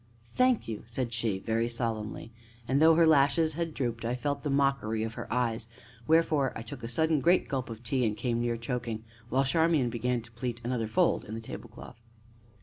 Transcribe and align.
"Thank 0.31 0.67
you!" 0.67 0.83
said 0.87 1.13
she, 1.13 1.37
very 1.37 1.67
solemnly, 1.69 2.31
and, 2.67 2.81
though 2.81 2.95
her 2.95 3.05
lashes 3.05 3.53
had 3.53 3.71
drooped, 3.75 4.03
I 4.03 4.15
felt 4.15 4.41
the 4.41 4.49
mockery 4.49 5.03
of 5.03 5.13
her 5.13 5.31
eyes; 5.31 5.67
wherefore 6.07 6.53
I 6.57 6.63
took 6.63 6.81
a 6.81 6.87
sudden 6.87 7.19
great 7.21 7.47
gulp 7.47 7.69
of 7.69 7.83
tea, 7.83 8.03
and 8.03 8.17
came 8.17 8.41
near 8.41 8.57
choking, 8.57 9.03
while 9.29 9.43
Charmian 9.45 9.91
began 9.91 10.21
to 10.23 10.31
pleat 10.31 10.59
another 10.63 10.87
fold 10.87 11.23
in 11.23 11.35
the 11.35 11.39
tablecloth. 11.39 12.01